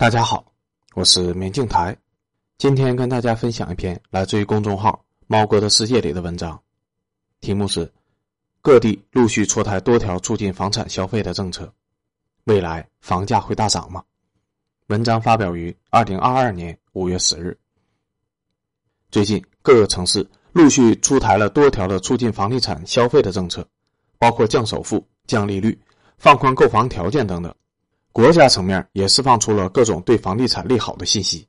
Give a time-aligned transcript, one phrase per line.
[0.00, 0.42] 大家好，
[0.94, 1.94] 我是明镜台，
[2.56, 6.58] 今天跟大家分享一篇来自于公众号“猫哥的世界”里的文章，
[7.42, 7.92] 题目是
[8.62, 11.70] “各地陆续出台多条促进房产消费的政策，
[12.44, 14.02] 未来房价会大涨吗？”
[14.88, 17.54] 文章发表于二零二二年五月十日。
[19.10, 23.68] 最近各个城市陆续出台了多条的促进房地产消费的政策，
[24.18, 25.78] 包括降首付、降利率、
[26.16, 27.54] 放宽购房条件等等。
[28.12, 31.46] 国家层面也释放出了各种对房地产利好的信息，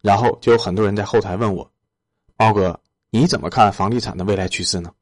[0.00, 1.68] 然后就有很多人在后台问我
[2.36, 2.78] ：“包哥，
[3.10, 4.92] 你怎么看房地产的未来趋势呢？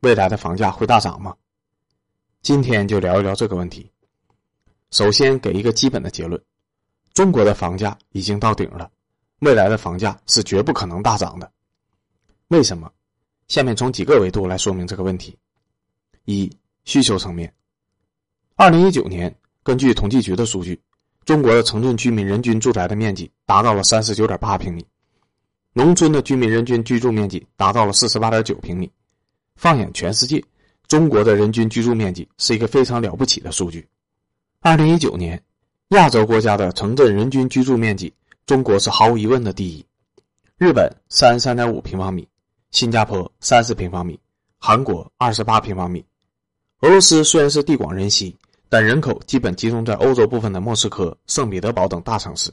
[0.00, 1.34] 未来的房价会大涨吗？”
[2.42, 3.88] 今天就聊一聊这个问题。
[4.90, 6.42] 首先给一个基本的结论：
[7.14, 8.90] 中国的房价已经到顶了，
[9.38, 11.50] 未来的房价是绝不可能大涨的。
[12.48, 12.90] 为什么？
[13.46, 15.38] 下面从几个维度来说明这个问题。
[16.24, 16.50] 一、
[16.84, 17.54] 需求层面，
[18.56, 19.32] 二零一九年。
[19.64, 20.80] 根据统计局的数据，
[21.24, 24.84] 中国的城镇居民人均住宅的面积达到了三十九点八平米，
[25.72, 28.90] 农村的居民人均居住面积达到了四十八点九平米。
[29.54, 30.42] 放眼全世界，
[30.88, 33.86] 中国的人均居住面积是一个非常了不起的数据。
[34.60, 35.40] 二零一九年，
[35.90, 38.12] 亚洲国家的城镇人均居住面积，
[38.46, 39.86] 中国是毫无疑问的第一。
[40.58, 42.26] 日本三十三点五平方米，
[42.72, 44.18] 新加坡三十平方米，
[44.58, 46.04] 韩国二十八平方米。
[46.80, 48.36] 俄罗斯虽然是地广人稀。
[48.72, 52.50] 但人口基本集中在欧洲部分的莫斯科、圣彼得堡等大城市，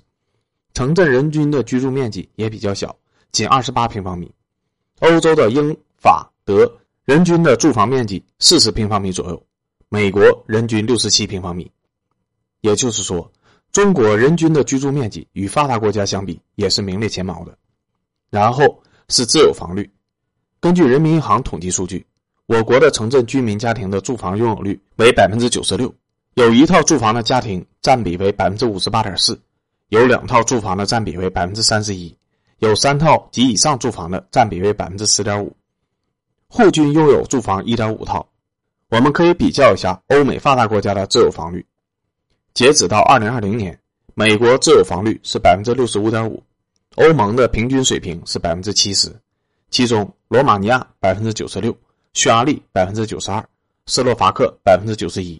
[0.74, 2.94] 城镇人均的居住面积也比较小，
[3.32, 4.30] 仅二十八平方米。
[5.00, 6.70] 欧洲的英法德
[7.06, 9.42] 人均的住房面积四十平方米左右，
[9.88, 11.72] 美国人均六十七平方米。
[12.60, 13.32] 也就是说，
[13.72, 17.58] 中国人均的居住面积与发达国家相比也是名列前茅的。
[18.30, 19.90] 然后是自有房率，
[20.60, 22.06] 根据人民银行统计数据，
[22.46, 25.90] 我国的城镇居民家庭的住房拥有率为百分之九十六。
[26.40, 29.38] 有一套住房的家庭占比为百分之五十八点四，
[29.90, 32.16] 有两套住房的占比为百分之三十一，
[32.60, 35.54] 有三套及以上住房的占比为百分之十点五，
[36.48, 38.26] 户均拥有住房一点五套。
[38.88, 41.66] 我们可以比较一下欧美发达国家的自有房率。
[42.54, 43.78] 截止到二零二零年，
[44.14, 46.42] 美国自有房率是百分之六十五点五，
[46.96, 49.14] 欧盟的平均水平是百分之七十，
[49.72, 51.76] 其中罗马尼亚百分之九十六，
[52.14, 53.46] 匈牙利百分之九十二，
[53.88, 55.38] 斯洛伐克百分之九十一。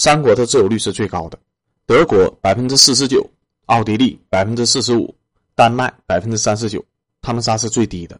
[0.00, 1.38] 三国的自有率是最高的，
[1.84, 3.22] 德国百分之四十九，
[3.66, 5.14] 奥地利百分之四十五，
[5.54, 6.82] 丹麦百分之三十九，
[7.20, 8.18] 他们仨是最低的。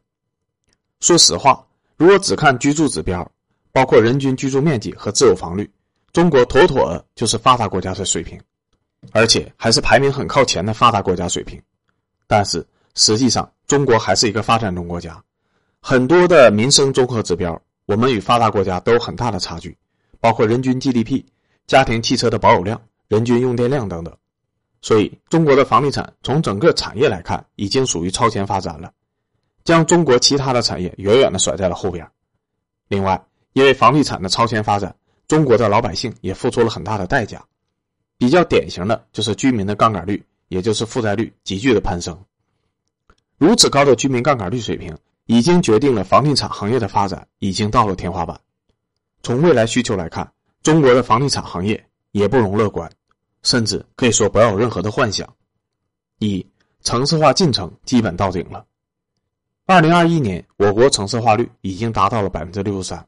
[1.00, 3.26] 说实话，如果只看居住指标，
[3.72, 5.70] 包括人均居住面积和自有房率，
[6.12, 8.38] 中国妥妥的就是发达国家的水平，
[9.12, 11.58] 而且还是排名很靠前的发达国家水平。
[12.26, 12.62] 但是
[12.94, 15.18] 实际上，中国还是一个发展中国家，
[15.80, 19.74] 很多的民生综合指标，我们与发达国家都有很大的差距，
[20.20, 21.24] 包括人均 GDP。
[21.70, 24.12] 家庭汽车的保有量、人均用电量等等，
[24.82, 28.92] 所以中国的房地产从整个产业来看，已经属于超前发展了，
[29.62, 32.04] 将中国其他的产业远远的甩在了后边。
[32.88, 34.92] 另外，因为房地产的超前发展，
[35.28, 37.40] 中国的老百姓也付出了很大的代价。
[38.18, 42.20] 比较典型的就是居民的杠杆率，也就是负债率急剧的攀升。
[43.38, 48.40] 如此高的居民杠杆率水平，已经决定了房地产行业的发展已经到了天花板。
[49.22, 50.32] 从未来需求来看。
[50.62, 51.82] 中国的房地产行业
[52.12, 52.90] 也不容乐观，
[53.42, 55.26] 甚至可以说不要有任何的幻想。
[56.18, 56.46] 一
[56.82, 58.64] 城市化进程基本到顶了。
[59.64, 63.06] 二零二一年，我国城市化率已经达到了百分之六十三，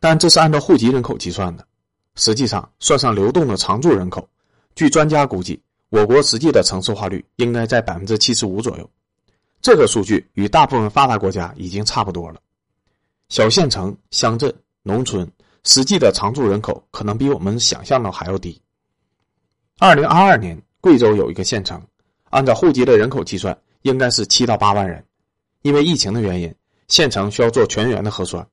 [0.00, 1.64] 但这是按照户籍人口计算的。
[2.16, 4.28] 实际上，算上流动的常住人口，
[4.74, 8.90] 据专家估计，我国实际的城市化率应该在百分之七十五左右。
[9.60, 12.40] 这个数据与大部分发达国家已经差不多了。
[13.28, 15.30] 小县城、乡镇、农村。
[15.64, 18.60] 实际的常住人口可能比我们想象的还要低。
[19.78, 21.80] 二零二二年，贵州有一个县城，
[22.30, 25.04] 按照户籍的人口计算，应该是七到八万人。
[25.62, 26.54] 因为疫情的原因，
[26.88, 28.46] 县城需要做全员的核酸，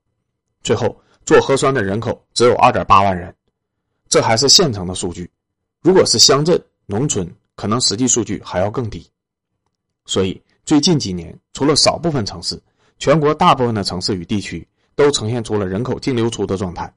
[0.63, 0.95] 最后
[1.25, 3.33] 做核酸的人口只有二点八万人。
[4.07, 5.29] 这还是县城的数据，
[5.81, 9.09] 如果是乡镇、农村，可能实际数据还要更低。
[10.05, 12.61] 所以，最近几年，除了少部分城市，
[12.99, 16.91] 全国大部分的城市与地区都呈现出了人口净流出的状态。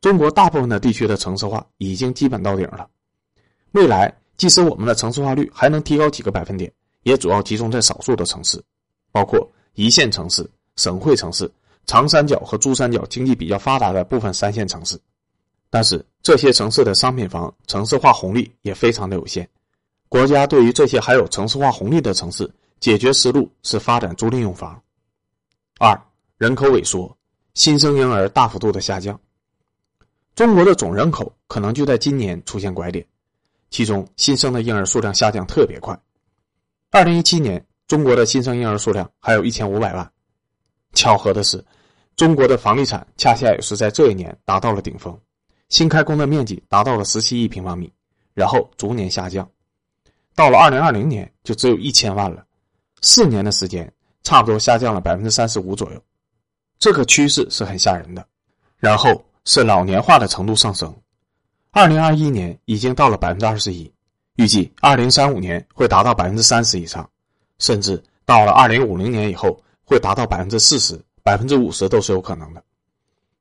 [0.00, 2.88] 中国大部分的地区的城市化已经基本到顶了，
[3.72, 6.72] 未来即使我们的城市化率还能提高几个百分点，
[7.02, 8.62] 也主要集中在少数的城市，
[9.12, 11.50] 包括一线城市、省会城市、
[11.86, 14.98] 长三角和珠三角经济比较发达的部分三线城市。
[15.68, 19.48] 但是这些城市的商品房城市化红利也非常的有限，
[20.08, 22.50] 国家对于这些还有城市化红利的城市，
[22.80, 24.82] 解决思路是发展租赁用房。
[25.78, 26.00] 二、
[26.38, 27.14] 人口萎缩，
[27.60, 29.20] 新生婴儿大幅度的下降。
[30.34, 33.06] 中国的总人口可能就在今年出现拐点，
[33.68, 35.94] 其中新生的婴儿数量下降特别快。
[36.90, 40.10] 二零一七年，中国的新生婴儿数量还有一千五百万。
[40.94, 41.62] 巧合的是，
[42.16, 45.20] 中国的房地产恰恰也是在这一年达到了顶峰，
[45.68, 47.92] 新开工的面积达到了十七亿平方米，
[48.32, 49.46] 然后逐年下降，
[50.34, 52.42] 到了二零二零年就只有一千万了。
[53.02, 53.92] 四年的时间，
[54.22, 56.02] 差不多下降了百分之三十五左右。
[56.80, 58.26] 这个趋势是很吓人的。
[58.78, 60.92] 然后是老年化的程度上升，
[61.70, 63.92] 二零二一年已经到了百分之二十一，
[64.36, 67.08] 预计二零三五年会达到百分之三十以上，
[67.58, 72.64] 甚至到了二零五零年以后会达到百分之四十、百分之五十都是有可能的。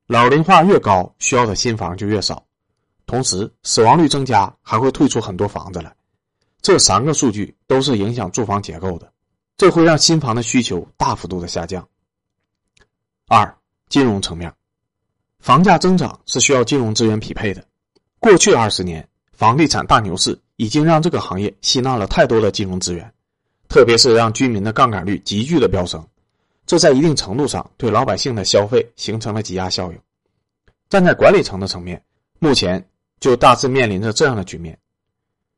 [0.07, 2.43] 老龄化越高，需要的新房就越少，
[3.05, 5.95] 同时死亡率增加，还会退出很多房子来。
[6.61, 9.09] 这三个数据都是影响住房结构的，
[9.55, 11.87] 这会让新房的需求大幅度的下降。
[13.37, 13.57] 二、
[13.89, 14.51] 金融层面。
[15.39, 17.63] 房价增长是需要金融资源匹配的。
[18.19, 23.13] 过去二十年，房地产大牛市已经让这个行业吸纳了太多的金融资源，
[23.69, 26.05] 特别是让居民的杠杆率急剧的飙升，
[26.65, 29.99] 这在一定程度上对老百姓的消费形成了挤压效应。
[30.89, 32.03] 站在管理层的层面，
[32.39, 32.83] 目前
[33.19, 34.77] 就大致面临着这样的局面：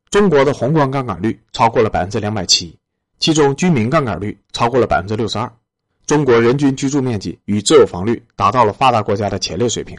[0.10, 2.78] 中国的宏观杠杆率超过了百分之两百七，
[3.18, 5.52] 其中居民杠杆率超过了百分之六十二。
[6.06, 9.98] 中国人均居住面积与自有房率达到了发达国家的前列水平，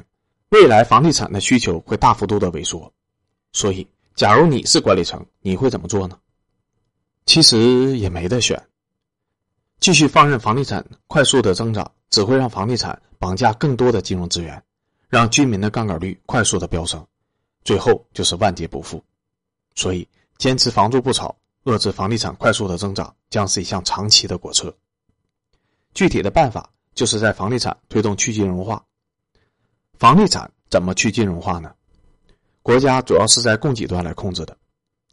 [0.50, 2.93] 未来房地产的需求会大幅度的萎缩，
[3.52, 6.19] 所以，假如你是管理层，你会怎么做呢？
[7.25, 8.62] 其实也没得选，
[9.81, 14.62] 继续放任房地产快速的增长，只会让房地产绑架更多的金融资源，
[15.08, 17.06] 让居民的杠杆率快速的飙升，
[17.64, 19.02] 最后就是万劫不复。
[19.75, 20.06] 所以，
[20.37, 21.34] 坚持房住不炒，
[21.64, 24.75] 遏制房地产快速的增长，将是一项长期的国策。
[25.94, 28.85] 具体的办法就是在房地产推动去金融化。
[29.99, 31.73] 房地产怎么去金融化呢？
[32.62, 34.56] 国家主要是在供给端来控制的，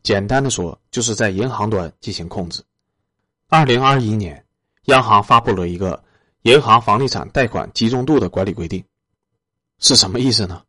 [0.03, 2.63] 简单的说，就是在银行端进行控制。
[3.47, 4.45] 二零二一年，
[4.85, 6.03] 央行发布了一个
[6.43, 8.83] 银行房地产贷款集中度的管理规定，
[9.79, 10.63] 是什么意思呢？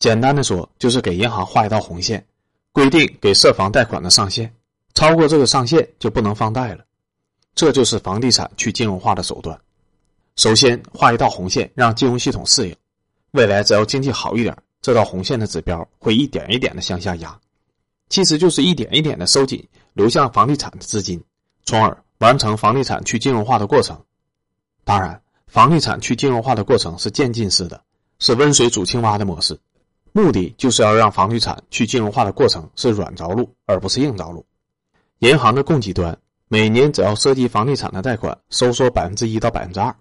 [0.00, 2.26] 简单的说，就是给银行画一道红线，
[2.72, 4.52] 规定给涉房贷款的上限，
[4.94, 6.84] 超过这个上限就不能放贷了。
[7.54, 9.58] 这就是房地产去金融化的手段。
[10.36, 12.76] 首先画一道红线，让金融系统适应。
[13.30, 17.38] 未来只要经济好一点，这道红线的指标会一点一点的向下压，
[18.08, 21.22] 其实就是一点一点的收紧流向房地产的资金，
[21.64, 24.00] 从而完成房地产去金融化的过程。
[24.84, 27.80] 当然，房地产去金融化的过程是渐进式的，
[28.18, 29.56] 是温水煮青蛙的模式，
[30.12, 34.44] 目的就是要让房地产去金融化的过程是软着陆，而不是硬着陆。
[35.20, 36.18] 银行的供给端。
[36.54, 39.92] 每年只要涉及房地产的贷款收缩百分之一到百分之二，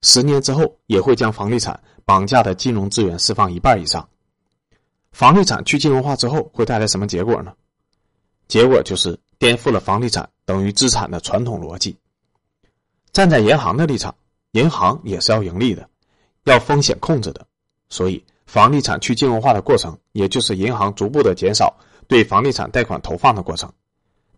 [0.00, 4.08] 十年之后也会将房地产绑架的金融资源释放一半以上。
[5.12, 7.52] 房地产去金融化之后会带来什么结果呢？
[8.46, 11.94] 结果就是颠覆了房地产等于资产的传统逻辑。
[13.12, 14.14] 站在银行的立场，
[14.52, 15.86] 银行也是要盈利的，
[16.44, 17.46] 要风险控制的，
[17.90, 21.76] 所以房地产去金融化的过程，也就是银行逐步的减少
[22.06, 23.70] 对房地产贷款投放的过程。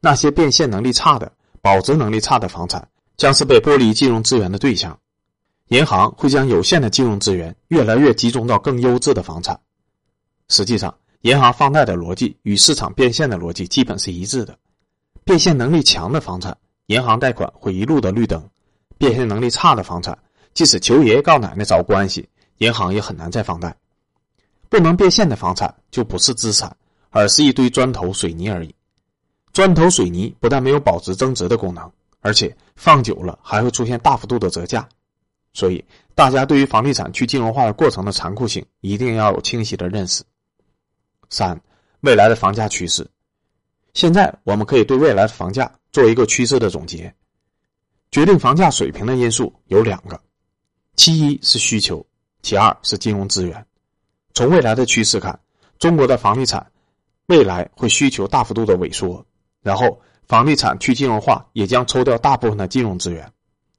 [0.00, 1.31] 那些变现能力差的。
[1.62, 4.98] 保值能力差的房产将是被剥离金融资源的对象，
[5.68, 9.60] 银行会将有限的金融资源越来越集中到更优质的房产。
[10.48, 14.56] 实际上，银行放贷的逻辑与市场变现的逻辑基本是一致的。
[15.22, 18.40] 变现能力强的房产，银行贷款会一路的绿灯；
[18.96, 20.19] 变现能力差的房产，
[20.55, 22.26] 即使求爷爷告奶奶找关系，
[22.58, 23.76] 银行也很难再放贷。
[24.70, 26.74] 不能变现的房产就不是资产，
[27.10, 28.74] 而是一堆砖头水泥而已。
[29.60, 34.88] 砖头水泥不但没有保值增值的功能，而且放久了还会出现大幅度的折价，
[35.52, 40.24] 所以大家对于房地产去金融化的过程的残酷性一定要有清晰的认识。
[41.29, 41.60] 三、
[42.00, 43.06] 未来的房价趋势，
[43.93, 47.14] 现在我们可以对未来的房价做一个趋势的总结。
[48.10, 50.19] 决定房价水平的因素有两个，
[50.96, 52.06] 其一是需求，
[52.40, 53.67] 其二是金融资源。
[54.32, 55.38] 从未来的趋势看，
[55.79, 56.67] 中国的房地产
[57.26, 59.22] 未来会需求大幅度的萎缩。
[59.62, 63.31] 然后，房地产去金融化也将抽掉大部分的金融资源，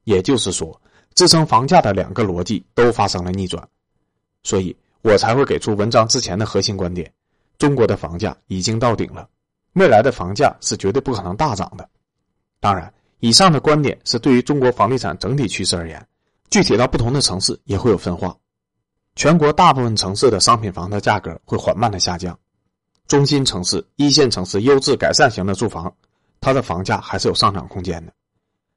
[0.04, 0.80] 也就是说，
[1.14, 3.66] 支撑房价的两个逻辑都发生了逆转，
[4.42, 7.12] 所以我才会给出文章之前的核心观点：
[7.58, 9.28] 中国的房价已经到顶了，
[9.72, 11.88] 未来的房价是绝对不可能大涨的。
[12.60, 16.06] 当然，以上的观点是对于中国房地产整体趋势而言，
[16.50, 18.36] 具体到不同的城市也会有分化。
[19.16, 22.38] 全国大部分城市的商品房的价格会缓慢的下降。
[23.12, 25.94] 中心城市、一线城市优质改善型的住房，
[26.40, 28.12] 它的房价还是有上涨空间的。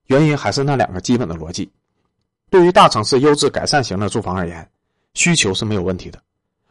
[0.08, 1.72] 原因还是那两个基本的逻辑：
[2.50, 4.70] 对于大城市优质改善型的住房而言，
[5.14, 6.22] 需求是没有问题的，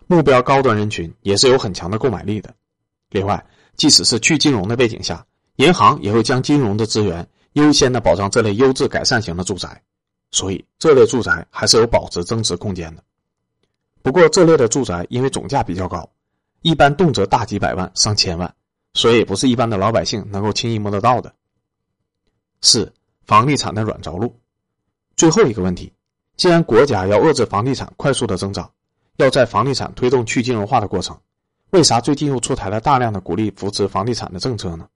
[0.09, 2.55] 目标高端人群也是有很强的购买力的。
[3.09, 3.43] 另外，
[3.77, 5.25] 即使是去金融的背景下，
[5.57, 9.81] 银行也会将金融的资源优先的保障这类优质改善型的住宅，
[10.33, 13.03] 所以这类住宅还是有保值增值空间的。
[14.03, 16.07] 不过，这类的住宅因为总价比较高，
[16.65, 18.55] 一般动辄大几百万、上千万，
[18.95, 21.35] 所以不是一般的老百姓能够轻易摸得到的。
[22.63, 22.91] 四、
[23.27, 24.35] 房地产的软着陆。
[25.15, 25.93] 最后一个问题，
[26.39, 28.73] 既然国家要遏制房地产快速的增长，
[29.19, 31.21] 要在房地产推动去金融化的过程，
[31.69, 34.89] 为啥最近又出台了大量的鼓励扶持房地产的政策呢？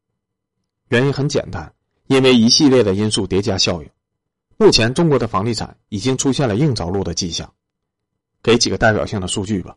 [0.89, 1.71] 原因很简单，
[2.07, 3.91] 因为一系列的因素叠加效应。
[4.57, 7.53] 目前中国的房地产已经出现了硬着陆的迹象。
[8.43, 9.77] 给几个代表性的数据吧。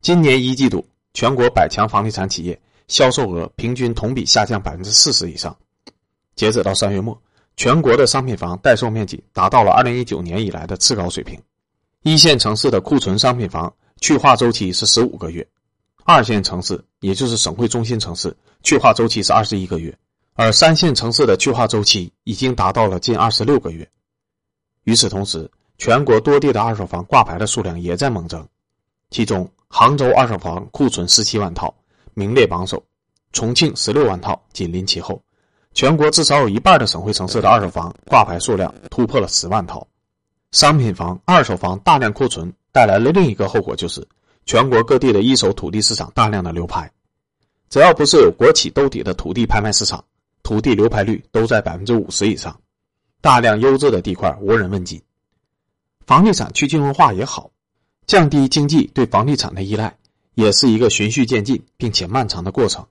[0.00, 5.56] 今年一季度，全国百强房地产企业销售额平均同比下降百分之四十以上。
[6.34, 7.20] 截止到三月末。
[7.54, 11.38] 全国的商品房待售面积达到了二零一九年以来的次高水平，
[12.00, 15.46] 一线城市的库存商品房去化周期是十五个月，
[16.04, 19.94] 二线城市也就是省会中心城市去化周期是二十一个月，
[20.32, 23.86] 而三线城市的去化周期已经达到了近二十六个月。
[24.84, 28.48] 与此同时，全国多地的二手房挂牌的数量也在猛增，
[29.10, 31.74] 其中杭州二手房库存十七万套，
[32.12, 32.84] 名列榜首，
[33.32, 35.18] 重庆十六万套紧邻其后。
[35.72, 39.84] 全国至少有一半的省会城市的二手房挂牌数量突破了十万套，
[40.50, 44.06] 商品房、二手房大量库存带来了另一个后果，就是
[44.44, 46.92] 全国各地的一手土地市场大量的流拍。
[47.70, 50.04] 只要不是有国企兜底的土地拍卖市场，
[50.42, 52.54] 土地流拍率都在百分之五十以上，
[53.22, 55.00] 大量优质的地块无人问津。
[56.06, 57.50] 房地产去金融化也好，
[58.06, 59.96] 降低经济对房地产的依赖，
[60.34, 62.86] 也是一个循序渐进并且漫长的过程。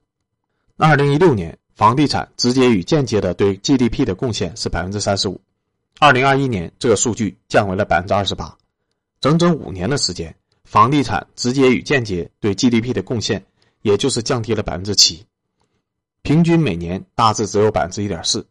[0.78, 1.58] 二零一六年。
[1.74, 5.42] 房地产直接与间接的对 GDP 的贡献是百分之三十五，
[5.98, 8.56] 二零二一年这个数据降为了百分之二十八，
[9.20, 13.44] 整整五年的时间，房地产直接与间接对 GDP 的贡献
[13.82, 15.26] 也就是降低了百分之七，
[16.22, 18.46] 平均每年大致只有百分之一点四。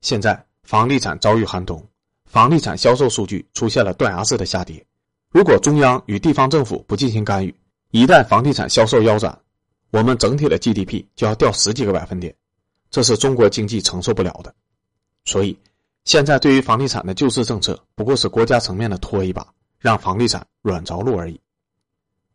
[0.00, 1.84] 现在房地产遭遇寒冬，
[2.24, 4.86] 房地产销售数据出现了断崖式的下跌，
[5.30, 7.54] 如果中央与地方政府不进行干预，
[7.92, 9.40] 一旦房地产销售腰斩。
[9.92, 12.32] 我们整体的 GDP 就要掉十几个百分点，
[12.92, 14.54] 这是中国经济承受不了的。
[15.24, 15.58] 所以，
[16.04, 19.44] 现在对于房地产的救市政策，不过是国家层面的拖一把，
[19.80, 21.40] 让房地产软着陆而已。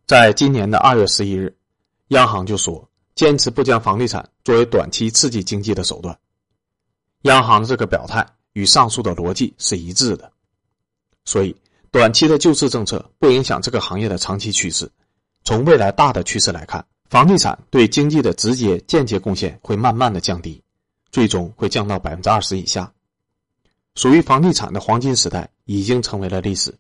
[0.06, 1.56] 在今年的二月十一日，
[2.10, 6.20] 央行就说坚持不将房地产作为短期刺激经济的手段。
[7.22, 10.30] 央行的这个表态与上述的逻辑是一致的，
[11.24, 11.56] 所以
[11.96, 14.92] 短期的救市政策不影响这个行业的长期趋势。
[15.46, 16.86] 从未来大的趋势来看。
[17.10, 20.62] 房地产对经济的直接、间接贡献会慢慢的降低，
[21.10, 22.92] 最终会降到百分之二十以下。
[23.96, 26.78] 属于房地产的黄金时代已经成为了历史，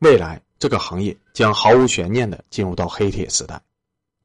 [0.00, 3.58] 未来这个行业将毫无悬念的进入到黑铁时代。